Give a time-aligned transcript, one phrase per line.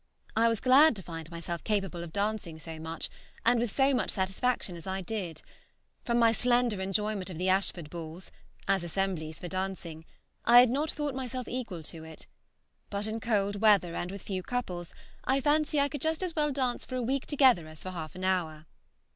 [0.35, 3.07] I was glad to find myself capable of dancing so much,
[3.45, 5.43] and with so much satisfaction as I did;
[6.03, 8.31] from my slender enjoyment of the Ashford balls
[8.67, 10.03] (as assemblies for dancing)
[10.43, 12.25] I had not thought myself equal to it,
[12.89, 16.51] but in cold weather and with few couples I fancy I could just as well
[16.51, 18.65] dance for a week together as for half an hour.